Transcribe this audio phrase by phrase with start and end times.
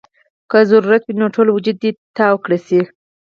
[0.51, 2.79] کۀ ضرورت وي نو ټول وجود دې تاو کړے شي-